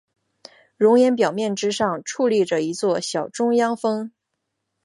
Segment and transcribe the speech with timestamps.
[0.77, 4.11] 熔岩表面之上矗立着一座小中央峰。